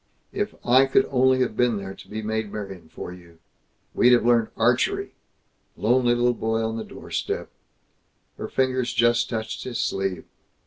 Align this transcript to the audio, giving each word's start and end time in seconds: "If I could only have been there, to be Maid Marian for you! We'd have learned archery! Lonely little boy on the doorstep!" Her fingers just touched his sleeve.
"If 0.33 0.55
I 0.65 0.87
could 0.87 1.07
only 1.11 1.41
have 1.41 1.55
been 1.55 1.77
there, 1.77 1.93
to 1.93 2.07
be 2.09 2.23
Maid 2.23 2.51
Marian 2.51 2.89
for 2.89 3.13
you! 3.13 3.37
We'd 3.93 4.13
have 4.13 4.25
learned 4.25 4.47
archery! 4.57 5.13
Lonely 5.77 6.15
little 6.15 6.33
boy 6.33 6.63
on 6.65 6.77
the 6.77 6.83
doorstep!" 6.83 7.51
Her 8.39 8.47
fingers 8.47 8.93
just 8.95 9.29
touched 9.29 9.63
his 9.63 9.77
sleeve. 9.77 10.25